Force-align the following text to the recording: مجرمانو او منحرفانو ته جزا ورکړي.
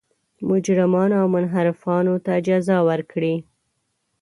مجرمانو 0.49 1.15
او 1.21 1.27
منحرفانو 1.35 2.13
ته 2.25 2.33
جزا 2.47 2.77
ورکړي. 2.89 3.35